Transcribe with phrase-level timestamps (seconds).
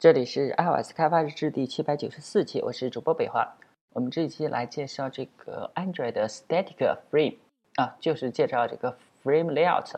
[0.00, 3.56] 这里是 iOS 开发日志第七百九十四期，我是主播北华。
[3.90, 6.76] 我们这一期来介绍这个 Android 的 Static
[7.10, 7.38] Frame
[7.74, 9.90] 啊，就是介绍这个 Frame Layout。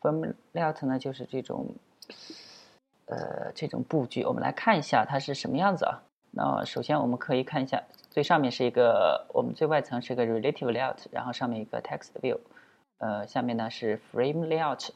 [0.00, 1.74] Frame Layout 呢，就是这种
[3.06, 4.22] 呃这种布局。
[4.22, 6.04] 我们来看一下它是什么样子啊。
[6.30, 12.38] 那首先我们可以看一下，最上面是一个我们最外层是个 Relative Layout，然后上面一个 Text View，
[12.98, 14.90] 呃，下面呢是 Frame Layout。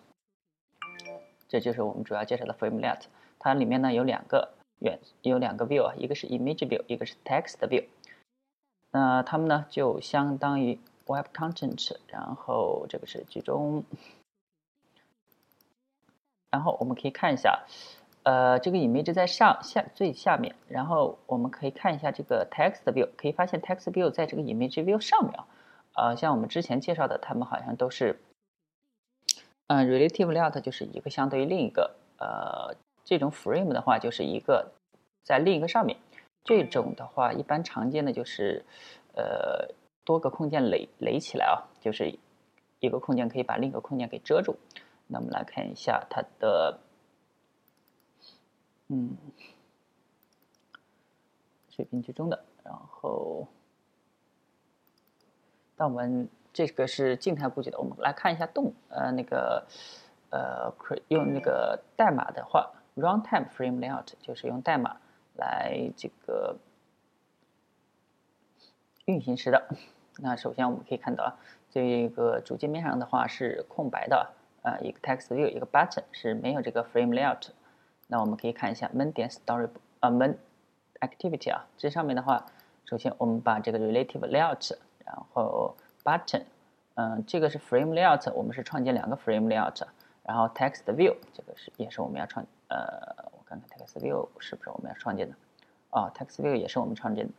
[1.48, 3.06] 这就是我们主要介绍的 Frame Layout。
[3.38, 7.84] 它里面呢有两个远有两个 view 啊，一个是 image view，一个是 text view。
[8.90, 13.84] 那它们呢就相当于 web content，然后这个是居中。
[16.50, 17.64] 然后我们可以看一下，
[18.22, 25.46] 呃，这个 image 在上下最下面，然后我们可以看一下这个 text view，可以发现 text view 在这个 image view 上面啊，
[25.96, 28.18] 呃，像我们之前介绍的，它们好像都是，
[29.66, 32.74] 嗯，relative layout 就是一个相对于另一个，呃。
[33.06, 34.72] 这种 frame 的话，就是一个
[35.22, 35.96] 在另一个上面。
[36.42, 38.64] 这种的话，一般常见的就是，
[39.14, 42.18] 呃，多个空间垒垒起来啊，就是
[42.80, 44.56] 一个空间可以把另一个空间给遮住。
[45.06, 46.80] 那我们来看一下它的，
[48.88, 49.16] 嗯，
[51.70, 52.44] 水平居中的。
[52.64, 53.46] 然后，
[55.76, 59.64] 那我们这个是静态布局的，我们来看一下动，呃，那个，
[60.30, 60.72] 呃，
[61.08, 62.72] 用那个代码的话。
[62.96, 64.96] Runtime Frame Layout 就是用代码
[65.34, 66.56] 来这个
[69.04, 69.68] 运行时的。
[70.18, 71.36] 那首先我们可以看到啊，
[71.70, 77.50] 这个主界面上的话是空白的，呃，一个 Text View，一个 Button 是没有这个 Frame Layout。
[78.08, 79.68] 那我们可以看一下 Main 点 Story
[80.00, 80.36] 啊 Main
[81.00, 82.46] Activity 啊，这上面的话，
[82.86, 84.72] 首先我们把这个 Relative Layout，
[85.04, 86.44] 然后 Button，
[86.94, 89.82] 嗯，这个是 Frame Layout，我们是创建两个 Frame Layout，
[90.22, 92.46] 然后 Text View 这个是也是我们要创。
[92.68, 95.36] 呃，我看看 text view 是不是我们要创建的？
[95.90, 97.32] 哦，text view 也是我们创建的。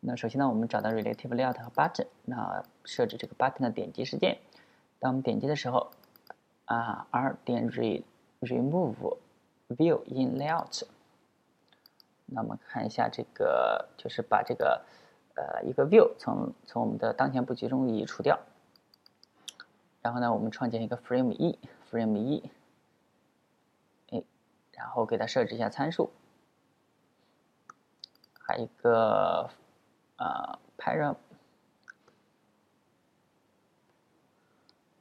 [0.00, 4.38] 那首先呢，我们找到 relative layout 和 button，那设置这个 button 的点击事件。
[4.98, 5.90] 当我们点击的时候，
[6.66, 8.02] 啊，r 点 re
[8.40, 9.16] remove
[9.70, 10.82] view in layout。
[12.26, 14.84] 那我们看一下这个，就是把这个
[15.34, 18.38] 呃一个 view 从从我们的当前布局中移除掉。
[20.02, 21.58] 然后呢，我们创建一个 frame 一
[21.90, 22.50] ，frame 一。
[24.76, 26.10] 然后给它设置一下参数，
[28.38, 29.48] 还有一个
[30.18, 31.16] 呃 param，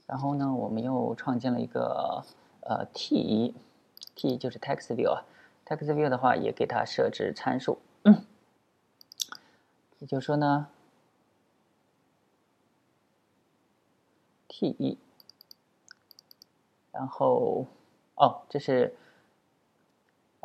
[0.08, 2.24] 然后呢，我们又创建了一个
[2.62, 7.80] 呃 t，t 就是 text view，text view 的话也给它设置参数，
[10.00, 10.69] 也就是说呢
[14.47, 14.68] ，t。
[14.80, 14.97] 一，
[16.94, 17.68] 然后
[18.16, 18.96] 哦，这是。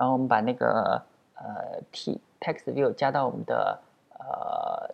[0.00, 1.02] 然后我们把那个
[1.34, 3.78] 呃 t text view 加到我们的
[4.18, 4.90] 呃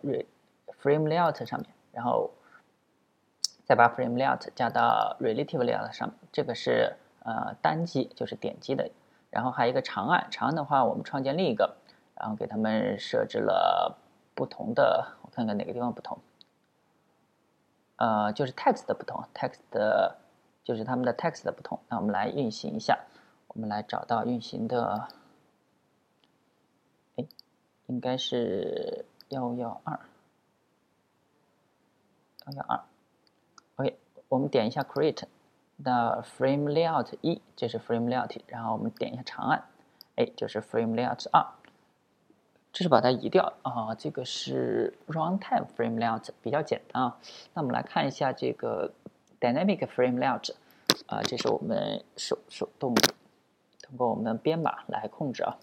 [0.83, 2.29] frame layout 上面，然后
[3.63, 6.17] 再把 frame layout 加到 relative layout 上面。
[6.29, 8.91] 这个是呃单击，就是点击的。
[9.29, 11.77] 然后还有一个长按，长按的话我们创建另一个，
[12.15, 13.95] 然后给他们设置了
[14.35, 16.19] 不同的，我看看哪个地方不同。
[17.95, 20.11] 呃，就是 text 的不同，text
[20.65, 21.79] 就是他们的 text 的不同。
[21.87, 22.99] 那我们来运行一下。
[23.47, 25.07] 我们来找到运行的，
[27.15, 27.25] 哎，
[27.87, 29.99] 应该是幺幺二，
[32.45, 32.79] 幺幺二
[33.77, 33.97] ，OK，
[34.29, 35.23] 我们点一下 Create，
[35.77, 39.63] 那 Frame Layout 一，这是 Frame Layout，然后我们点一下长按，
[40.17, 41.43] 哎，就是 Frame Layout 二，
[42.71, 47.17] 这是把它移掉啊，这个是 Runtime Frame Layout，比较简单啊。
[47.55, 48.93] 那我们来看一下这个
[49.39, 50.53] Dynamic Frame Layout，
[51.07, 52.93] 啊，这是我们手手动。
[53.87, 55.57] 通过我们的编码来控制啊，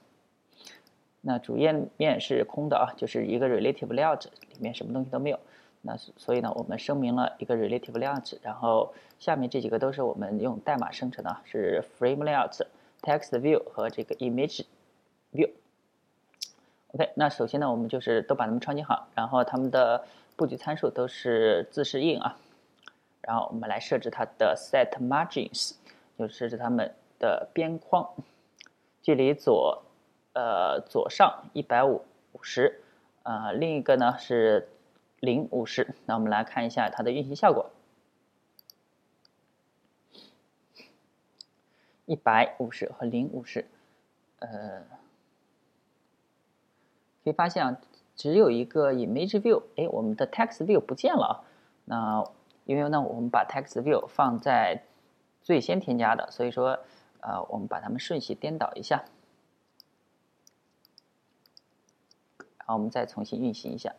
[1.20, 5.38] 那主页面是空的啊，就是一个 relative layout，里面什么东西都没有。
[5.82, 12.58] 那所以呢，我们声明了一个 relative layout，然后下面这几个都是我们用代码生成的，是 frame layout、
[13.02, 14.64] text view 和这个 image
[15.34, 15.50] view。
[16.92, 20.02] OK，那首先呢，我们就是都把它们创建好，然后它们的
[20.36, 22.38] 布局参数都是自适应啊，
[23.20, 25.72] 然后我们来设置它的 set margins，
[26.18, 26.94] 就设置它们。
[27.18, 28.14] 的边框
[29.02, 29.82] 距离左
[30.32, 32.82] 呃左上一百五五十，
[33.22, 34.68] 呃另一个呢是
[35.20, 35.94] 零五十。
[36.06, 37.70] 那我们来看一下它的运行效果，
[42.06, 43.66] 一百五十和零五十，
[44.38, 44.82] 呃
[47.22, 47.80] 可以发现啊，
[48.16, 51.44] 只有一个 image view，哎，我们的 text view 不见了。
[51.84, 52.24] 那
[52.64, 54.82] 因为呢，我们把 text view 放在
[55.42, 56.78] 最先添加的，所以说。
[57.24, 59.02] 呃，我们把它们顺序颠倒一下。
[62.58, 63.94] 然后我们再重新运行一下。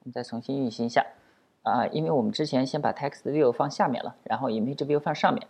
[0.00, 1.06] 我们再重新运行一下，
[1.62, 5.46] 啊，因为我们之前先把 text view 放下面了，然后 image view 放上面，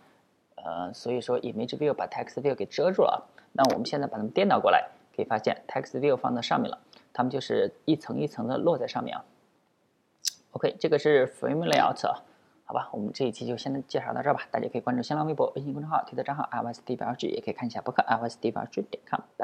[0.55, 3.29] 呃，所以说 image view 把 text view 给遮住了。
[3.51, 6.79] 那我们现在把它们颠倒过来，可以发现 text view 放到上面了，
[7.11, 9.25] 它们就是一层一层的落在上面啊。
[10.55, 12.01] OK，这个是 frame layout，
[12.63, 14.43] 好吧，我们这一期就先介绍到这儿吧。
[14.49, 19.43] 大家可以关注新浪微博、微信公众号、推特账号 iOS d 8 g 也可以看一下博客 iOS d 8 g 点 com，拜拜。